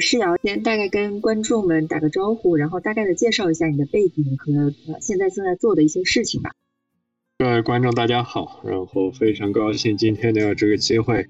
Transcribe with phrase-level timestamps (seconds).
[0.00, 6.52] 诗瑶先大概跟观众们打个招呼，然后大概的介绍一下你的背景和现在正在做的一些事情吧。
[7.36, 11.26] 各位观众大家好，然后非常高兴今天能有这个机会，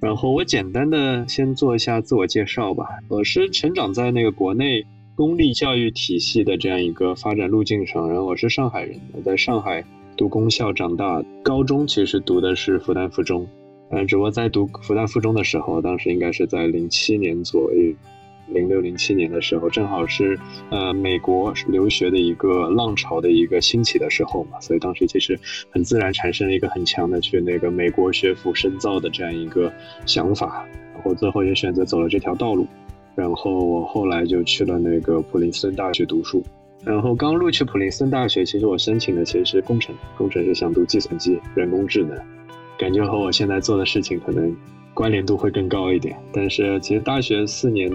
[0.00, 2.86] 然后我简单的先做一下自我介绍吧。
[3.08, 4.86] 我是成长在那个国内
[5.16, 9.84] 公立教育体系的这样一个发展路径上，然后我是上海人，我在上海
[10.16, 13.48] 读公校长大，高中其实读的是复旦附中。
[13.94, 17.92] 嗯，只不过在读复旦附中的时候，当时应该是在零七年左右，
[18.48, 20.38] 零六零七年的时候，正好是
[20.70, 25.38] 呃美国留学的一个浪潮的一个兴起的时候嘛，所以当时其实
[25.70, 29.70] 很自然产生了一个很强的去那个美国学府深造的这样一个
[30.06, 32.66] 想法，然后最后也选择走了这条道路，
[33.14, 36.42] 然后我后来就去了那个普林斯顿大学读书，
[36.82, 42.18] 然后刚录取普林斯顿大学，其实我申请的其实是工程，工程是想读计算机、人工智能。
[42.82, 44.56] 感觉和我现在做的事情可能
[44.92, 47.88] 关联度会更高一点，但是其实大学四年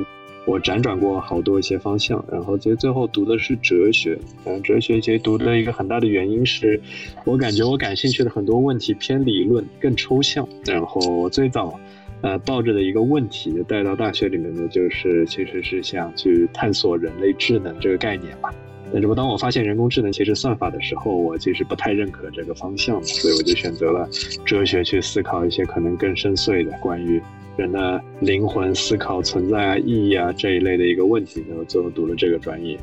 [0.46, 4.18] 我辗转过好多一些方向，然后其实最后读的是哲学。
[4.46, 6.82] 嗯哲学其实读的一个很大的原因是，
[7.26, 10.48] 我感觉我感兴趣的很多问题偏理论、更抽象。
[10.66, 11.78] 然后我最早
[12.22, 18.54] 呃抱着的一个问题带到大学里面的就是，其实是想去探索人类智能这个概念吧。
[18.94, 24.08] 但是，当我发现人工智能其实算法的时候，我其实不太认可这个方向，所以我就选择了
[24.46, 27.22] 哲学去思考一些可能更深邃的关于
[27.58, 31.44] 人的灵魂思考、存在啊、意义啊这一类的一个问题。
[31.50, 32.78] 然后最后读了这个专业。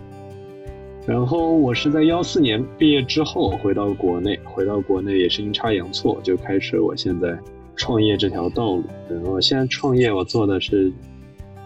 [1.07, 7.39] 然后我是在幺四年毕业之后回到国内，回到国内也是阴差阳错就开始我现在
[7.77, 8.85] 创业这条道路。
[9.09, 10.93] 然后现在创业，我做的是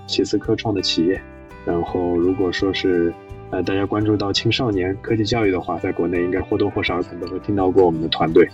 [0.06, 1.20] 奇思科创的企业。
[1.64, 3.12] 然后如果说是
[3.51, 8.47] 呃，大家关注到青少年科技教育的话，在国内应该或多或少可能都会听到过我们的团队。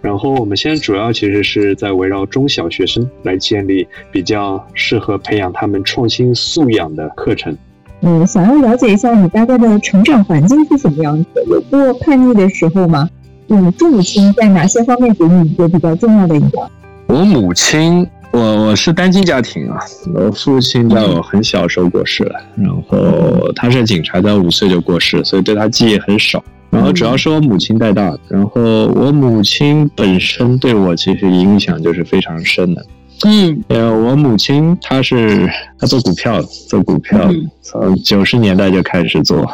[0.00, 7.56] 然后我们现在主要其实是在围绕中小学生来建立比较适合培养他们创新素养的课程。
[8.00, 11.26] 嗯，想要了解一下你大概的成长环境是什么样子？
[11.48, 13.08] 有过叛逆的时候吗？
[13.46, 16.70] 你父母亲在哪些方面给你一个比较重要的影响？
[17.06, 18.08] 我母亲。
[18.32, 19.78] 我我是单亲家庭啊，
[20.14, 26.42] 我父亲在我很小时候过世了，然后他是警察，在五岁就过世，所以对他记忆很少。
[26.70, 32.86] 然后主要是我母亲带大的，然后我母亲本身对我其实影响就是非常深的。
[33.26, 37.28] 嗯，呃，我母亲她是她做股票的，做股票
[37.60, 39.44] 从九十年代就开始做。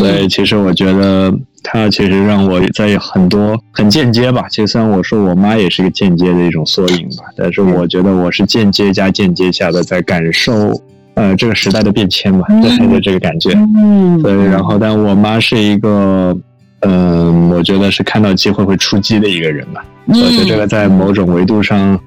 [0.00, 10.80] 所以其实我觉得他其实让我在很多很间接吧，其实虽然我说我妈也是一个间接的一种缩影吧，但是我觉得我是间接加间接下的在感受，
[11.14, 13.50] 呃，这个时代的变迁吧，对，这个感觉。
[13.54, 14.20] 嗯。
[14.20, 16.36] 所以然后，但我妈是一个，
[16.80, 19.84] 嗯，我觉得是看到机会会出击的一个人吧。
[20.06, 21.98] 我觉得这个在某种维度上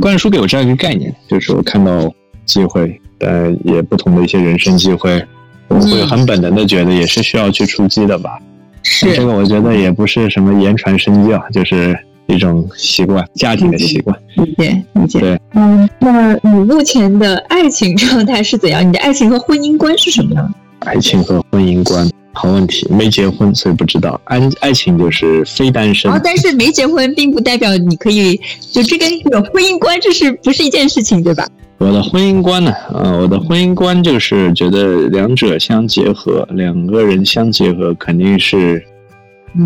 [0.00, 2.12] 灌输给我这样一个概念，就是我看到
[2.44, 5.24] 机会，但也不同的一些人生机会。
[5.68, 8.38] 我会很本能的觉得也是需要去出击的吧，
[8.84, 14.16] 是这个我觉得也不是什么言传身教，就是一种习惯，家庭的习惯。
[14.36, 15.20] 理解理解。
[15.20, 18.86] 对，嗯，那你目前的爱情状态是怎样？
[18.86, 20.54] 你的爱情和婚姻观是什么样？
[20.80, 24.20] 爱情和婚姻观，好问题，没结婚所以不知道。
[24.24, 26.10] 爱爱情就是非单身。
[26.10, 28.38] 哦，但是没结婚并不代表你可以，
[28.72, 31.48] 就这跟有婚姻观这是不是一件事情，对吧？
[31.78, 32.70] 我的婚姻观呢？
[32.92, 38.82] 啊，我的婚姻观就是觉得两者相结合，两个人相结合肯定是，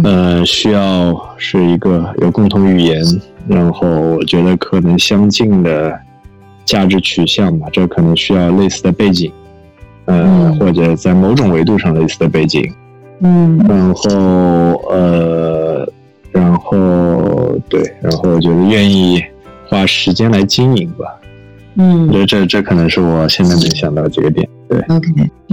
[0.05, 3.03] 呃，需要是一个有共同语言，
[3.47, 5.99] 然后我觉得可能相近的
[6.65, 9.31] 价值取向吧，这可能需要类似的背景，
[10.09, 12.65] 呃，或者在某种维度上类似的背景，
[13.21, 14.11] 嗯，然后
[14.91, 15.87] 呃，
[16.33, 19.23] 然后对，然后我觉得愿意
[19.69, 21.05] 花时间来经营吧。
[21.77, 24.49] 嗯，这这这可能是我现在能想到几个点。
[24.67, 25.09] 对，OK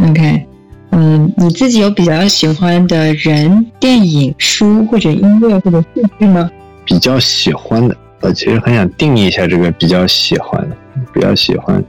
[0.09, 0.45] OK，
[0.91, 6.49] 嗯，你自己有比较喜欢的人、电影、书或者音乐或者戏剧吗？
[6.85, 10.77] 比较喜欢的，我其实很想定义一下这个比较喜欢的，
[11.13, 11.83] 比较喜欢。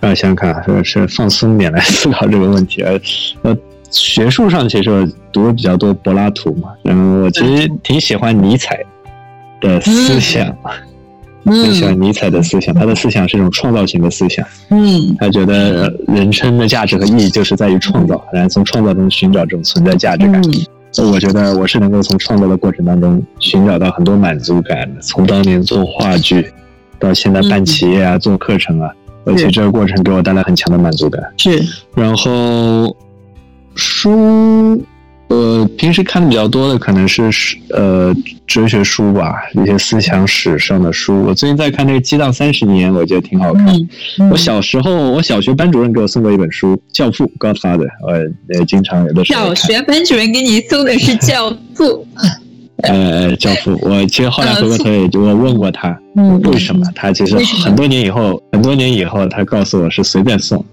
[0.00, 2.82] 让我想想看，是是放松点来思考这个问题。
[2.82, 3.56] 呃，
[3.90, 8.78] 学术上其实我读的比较多柏拉图嘛，然后我其实挺喜欢尼采
[9.60, 10.46] 的思想。
[11.42, 14.46] 很喜欢尼采的思想，他的思想是一种创造型的思想。
[14.68, 20.42] 嗯，他觉得人生的价值和意义就是在于创造，然后从创造中寻找这种存在价值感。
[20.92, 25.00] 所以我觉得我是能够从创造的过程当中寻找到很多满足感的。
[25.00, 26.52] 从当年做话剧，
[26.98, 28.90] 到现在办企业啊、做课程啊，
[29.24, 31.22] 而且这个过程给我带来很强的满足感。
[31.36, 31.62] 是。
[31.94, 32.96] 然后
[33.74, 34.82] 书，
[35.28, 37.30] 呃平时看的比较多的可能是
[37.70, 38.14] 呃
[38.46, 41.22] 哲学书吧，一些思想史上的书。
[41.22, 43.66] 我最近在看那个《激荡三十年》，我觉得挺好看。
[44.30, 48.18] 我小时候，我小学班主任给我送过一本书《教父》，Godfather，我
[48.58, 49.54] 也经常有的时候。
[49.54, 51.84] 小学班主任给你送的是《教父》。
[52.82, 55.90] 呃，教父，我其实后来回过头也就我问过他，
[56.42, 56.84] 为什么？
[56.94, 60.64] 他其实很多年以后，很多年以后，他告诉我是随便送。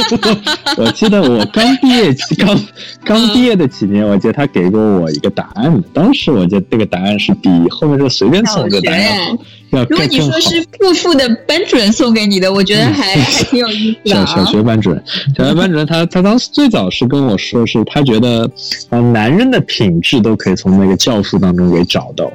[0.76, 2.58] 我记得我刚毕业，刚
[3.04, 9.38] 刚毕业的几年，我记得他给过我一个答案，当时我觉得这个答案是比后面这随便送个答案
[9.70, 14.26] 要如果你说是负负的班主任送给你的，我觉得还还挺有意思的。
[14.26, 15.02] 小小学班主任，
[15.36, 18.50] 小学班主任他他当时最早是跟我说，是他觉得
[18.90, 22.30] 啊，男人的品质都可以从那个教父当中给找到，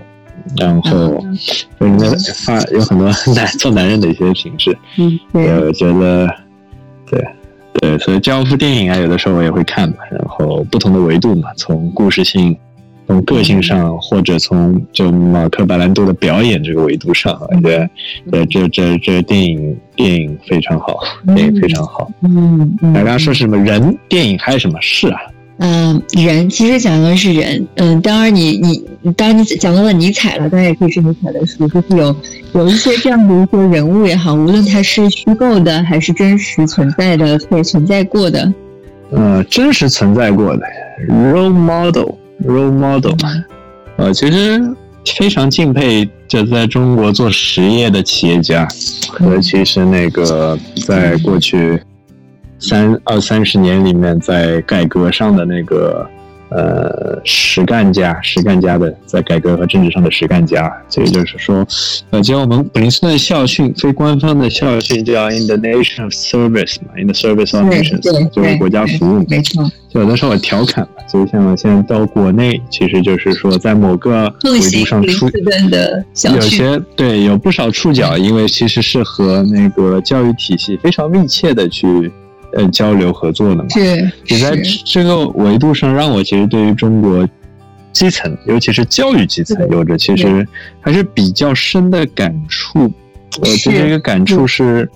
[0.57, 1.24] 然后
[1.80, 2.12] 就里面
[2.45, 4.78] 发有很多男做男人的一些品质。
[4.98, 6.28] 嗯，我觉得
[7.10, 7.25] 对
[7.80, 12.57] 对，所以教父电影啊，有的时候我也会看嘛，然后不同的维度嘛，从故事性。
[13.06, 17.90] 从个性上，或者从就马克·白兰度的表演这个维度上，我觉得，
[18.31, 21.00] 呃，这这这电影电影非常好，
[21.36, 22.10] 电影非常好。
[22.22, 22.94] 嗯嗯。
[22.94, 23.95] 刚刚说什么人？
[24.07, 25.19] 电影还是什么事啊？
[25.57, 27.67] 嗯，人其实讲的是人。
[27.75, 32.15] 嗯，当然你你当然你讲到了尼采了，当然也可以是尼采的书，就是有
[32.53, 38.53] 有一些这样的一些人物也好，无论他是虚构的还是真实存在的或者存在过的。
[39.11, 40.63] 呃，真实存在过的
[41.07, 42.15] role model。
[42.45, 43.13] role model，
[43.95, 44.59] 呃，其实
[45.17, 48.67] 非常敬佩这在中国做实业的企业家，
[49.21, 51.79] 尤其是那个在过去
[52.63, 56.07] 三二三十年里面在改革上的那个。
[56.56, 61.65] 呃，实干家，实干家的在改革和政治上的实干家，这也就是说，
[62.12, 69.25] 呃，就我们普林斯顿的校训，非官方的校训叫 “In the nation of service” 嘛，“In the service of nations”，就为国家服务。
[69.27, 69.68] 没错。
[69.89, 75.27] 就有的时候我调侃嘛，就像我现在到国内，其实就是说，在某个维度上出，
[76.36, 82.12] 有些对有不少触角，因为其实是和那个教育体系非常密切的去。
[82.55, 84.11] 呃，交流合作的嘛，是。
[84.25, 84.55] 只在
[84.85, 87.27] 这个维度上，让我其实对于中国
[87.91, 90.47] 基层，尤其是教育基层，有着其实
[90.79, 92.91] 还是比较深的感触。
[93.41, 94.88] 我觉得这个感触是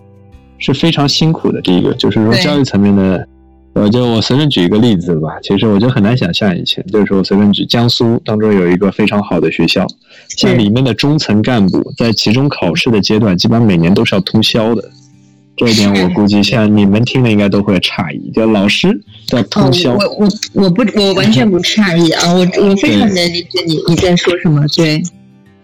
[0.59, 1.59] 是非常辛苦的。
[1.61, 3.27] 第一个就是说教育层面的，
[3.73, 5.29] 我就我随便举一个例子吧。
[5.41, 9.87] 其实我就很难想象以前，就是说我随便举江苏当中有一个非常好的学校，
[10.29, 14.91] 像里面的中层干部在期中考试的阶段，基本上每年都是要通宵的。
[15.57, 18.87] 这一点我估计，像你们听了应该都会诧异，就老师
[19.27, 19.93] 的通宵。
[19.93, 25.03] 我我我不我完全不诧异啊，我我非常能理解你你在说什么，对。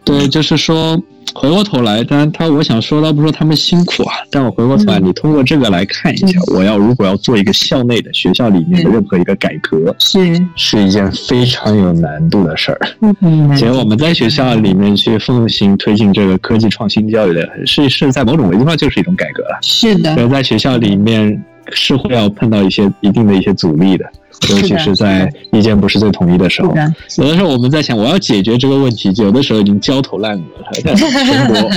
[0.03, 1.01] 对，就是说。
[1.33, 10.19] 回过头来，当然他我想说，倒不说他们辛苦啊，但我回过头来，你通过这个来看一下，我要如果要做一个校内的学校里面的任何一个改革，是
[10.55, 12.79] 是一件非常有难度的事儿。
[13.21, 19.59] 嗯，其实我们在学校里面去奉行推进这个科技创新教育的，是是在某种维度上就是一种改革了。
[19.61, 24.05] 是的，在学校里面是会要碰到一些一定的一些阻力的。
[24.49, 26.73] 尤其是在意见不是最统一的时候，
[27.17, 30.71] 有的时候我们在想，我要解决这个问题，有的时候已经焦头烂额了。
[30.83, 31.69] 在中国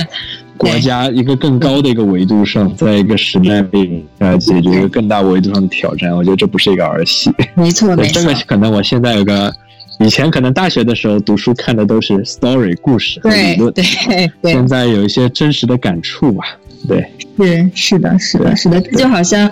[0.57, 7.31] 国家一个更高的一个维度上，在一个时代里啊，解决一个更大维度上的挑战，我觉得这不是一个儿戏。
[7.53, 8.21] 没错，没错。
[8.21, 9.53] 这个可能我现在有个，
[9.99, 13.83] 以前可能大学的时候读书看的都是 story 故事和理论，对，
[14.51, 16.43] 现在有一些真实的感触吧。
[16.87, 17.05] 对，
[17.37, 19.49] 是是的，是的，是的，就好像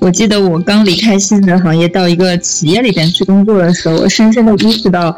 [0.00, 5.16] 我记得我刚离开新闻行业到一个企业里边去工作的时候，我深深的意识到，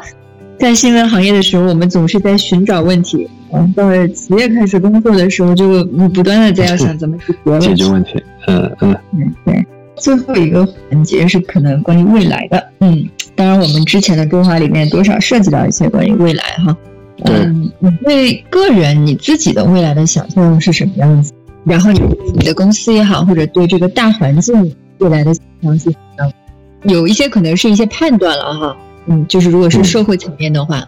[0.59, 8.21] 在新闻行业的时候，我们总是在寻找问题；，嗯，到企业开始工作的时候，就不断的在要想怎么去解决问题。
[8.47, 9.65] 嗯嗯嗯，对。
[9.95, 16.77] 最后一个环节是可能关于未来的，嗯，当然我们之前的对话里面多少涉及到一些关于未来哈。
[17.25, 21.33] 嗯，你对个人你自己的未来的想象是什么样子？
[21.65, 21.99] 然后你
[22.33, 25.93] 你的公司也好，或者对这个大环境未来的想是
[26.83, 28.77] 有一些可能是一些判断了哈。
[29.07, 30.83] 嗯，就是如果是社会层面的话，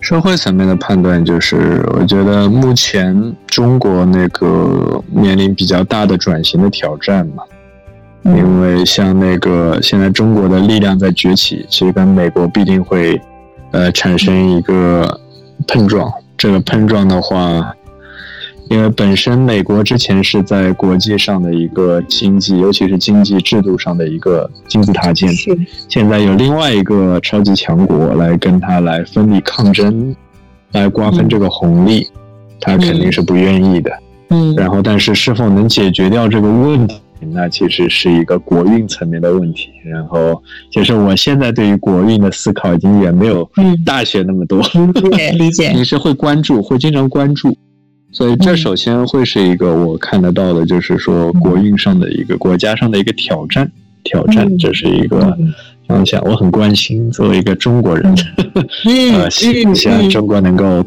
[0.00, 7.42] 社会层面的判断就是，我觉得目前中国那个面临比较大的转型的挑战嘛，
[8.24, 13.20] 因为像那个现在中国的力量在崛起，其实跟美国必定会
[13.70, 15.20] 呃产生一个
[15.66, 16.12] 碰撞。
[16.36, 17.74] 这个碰撞的话。
[18.72, 25.28] 因为本身美国之前是在国际上的一个经济，尤其是经济制度上的一个金字塔尖，
[25.90, 30.16] 现在有另外一个超级强国来跟他来分立抗争，
[30.72, 32.08] 来瓜分这个红利，
[32.58, 33.92] 他肯定是不愿意的。
[34.30, 36.98] 嗯，然后但是是否能解决掉这个问题，
[37.30, 39.68] 那其实是一个国运层面的问题。
[39.84, 43.46] 然后，其实我现在对于国运的思考已经远没有
[43.84, 45.68] 大学那么多，理解理解。
[45.76, 47.54] 平时会关注，会经常关注，
[48.12, 53.70] 所以这首先会是一个我看得到的，就是说国运上的一个国家上的一个挑战。
[54.04, 55.38] 挑战，这是一个
[55.86, 57.08] 方向，我很关心。
[57.12, 58.12] 作为一个中国人，
[59.14, 60.84] 呃，希希望中国能够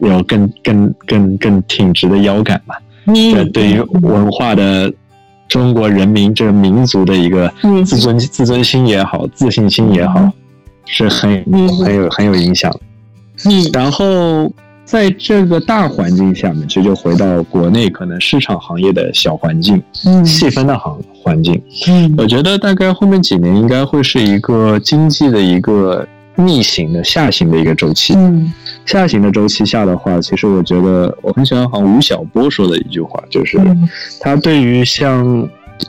[0.00, 2.74] 有更更更更挺直的腰杆嘛。
[3.06, 4.92] 这对于文化的
[5.48, 7.50] 中国人民这个民族的一个
[7.86, 10.30] 自尊自尊心也好，自信心也好，
[10.84, 11.42] 是很
[11.82, 12.70] 很有很有影响。
[13.46, 14.52] 嗯，然后。
[14.88, 28.50] 在这个大环境下面，其实就回到国内可能市场行业的小环境，嗯，细分的行环境，嗯，我觉得大概后面几年应该会是一个经济的一个逆行的下行的一个周期，嗯，
[28.86, 33.58] 下行的周期下的话，其实我觉得我很喜欢好像吴晓波说的一句话，就是
[34.18, 35.46] 他对于像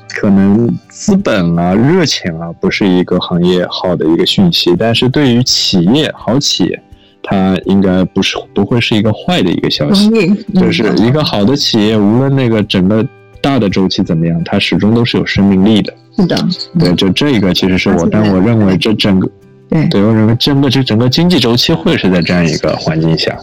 [0.09, 6.83] 可能资本啊、热情啊，不是一个行业好的一个讯息，但是对于企业好企业。
[7.29, 10.09] 它应该不是不会是一个坏的一个消息，
[10.55, 13.05] 就是一个好的企业，无论那个整个
[13.39, 15.93] 大的周期怎么样，它始终都是有生命力的。
[16.17, 16.35] 是的，
[16.79, 19.29] 对，就这个其实是我，但我认为这整个，
[19.69, 23.37] 对，对我认为整个这整个经济周期会是在这样一个环境下，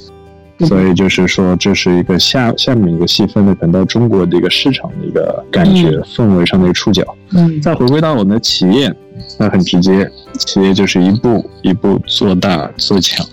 [0.67, 7.05] 所以就是说这是一个下下面一个细分的，可能到中国的一个市场的一个感觉氛围上的一个触角。
[7.35, 8.93] 嗯，再回归到我们的企业，
[9.39, 13.25] 那很直接，企业就是一步一步做大做强。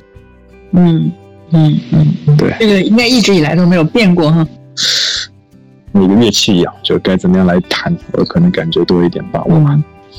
[0.74, 1.12] 嗯
[1.52, 4.46] 嗯嗯，对，这个应该一直以来都没有变过哈。
[5.92, 9.60] 每个乐器一样，就该怎么样来弹，我可能感觉多一点把握。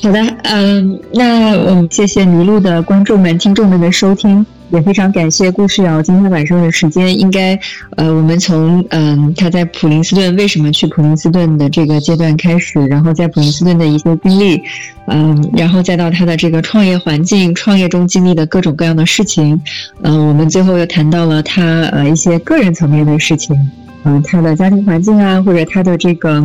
[0.03, 4.45] 好的，嗯，那我们谢谢迷路的观众们、听众们的收听。
[4.71, 7.19] 也非常感谢顾世瑶今天晚上的时间。
[7.19, 7.59] 应该，
[7.97, 14.61] 呃，我们从嗯他在普林斯顿为什么去普林斯顿的这个阶段开始，然后在普林斯顿的一些经历，
[15.07, 19.61] 嗯，然后再到他的这个创业环境、创业中经历的各种各样的事情，
[20.03, 23.57] 嗯，我们最后又谈到了他呃一些个人层面的事情，
[24.05, 26.43] 嗯，他的家庭环境啊，或者他的这个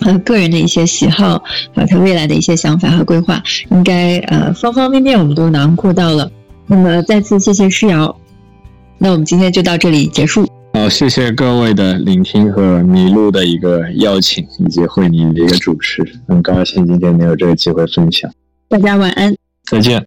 [0.00, 1.40] 呃个人的一些喜好，
[1.74, 3.40] 还有他未来的一些想法和规划，
[3.70, 6.28] 应该呃方方面面我们都囊括到了。
[6.70, 8.16] 那么再次谢谢诗瑶，
[8.96, 10.46] 那我们今天就到这里结束。
[10.72, 18.32] 好，谢谢各位的聆听和麋鹿的一个邀请，以及慧妮的一个主持，很高兴今天能有这个机会分享。
[18.68, 19.34] 大家晚安，
[19.64, 20.06] 再见。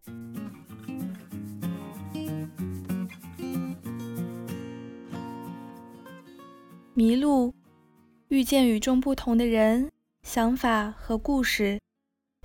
[6.93, 7.53] 迷路，
[8.29, 9.89] 遇见与众不同的人、
[10.25, 11.81] 想法和故事。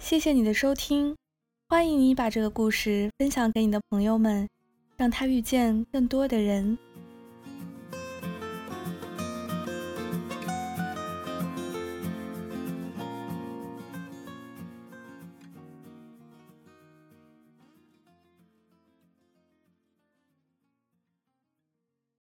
[0.03, 1.15] 谢谢你的收听。
[1.71, 4.49] 欢迎你把这个故事分享给你的朋友们，
[4.97, 6.79] 让他遇见更多的人。